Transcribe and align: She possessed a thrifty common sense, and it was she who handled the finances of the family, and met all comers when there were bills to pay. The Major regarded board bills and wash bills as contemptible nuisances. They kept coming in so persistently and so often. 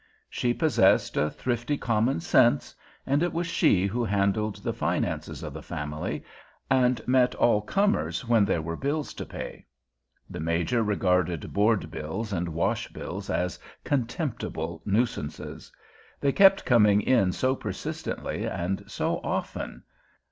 She 0.31 0.51
possessed 0.55 1.15
a 1.15 1.29
thrifty 1.29 1.77
common 1.77 2.21
sense, 2.21 2.73
and 3.05 3.21
it 3.21 3.31
was 3.33 3.45
she 3.45 3.85
who 3.85 4.03
handled 4.03 4.55
the 4.63 4.73
finances 4.73 5.43
of 5.43 5.53
the 5.53 5.61
family, 5.61 6.23
and 6.71 7.07
met 7.07 7.35
all 7.35 7.61
comers 7.61 8.27
when 8.27 8.43
there 8.43 8.63
were 8.63 8.75
bills 8.75 9.13
to 9.13 9.27
pay. 9.27 9.67
The 10.27 10.39
Major 10.39 10.81
regarded 10.81 11.53
board 11.53 11.91
bills 11.91 12.33
and 12.33 12.49
wash 12.49 12.87
bills 12.87 13.29
as 13.29 13.59
contemptible 13.83 14.81
nuisances. 14.85 15.71
They 16.19 16.31
kept 16.31 16.65
coming 16.65 17.01
in 17.01 17.31
so 17.31 17.55
persistently 17.55 18.45
and 18.45 18.83
so 18.87 19.17
often. 19.19 19.83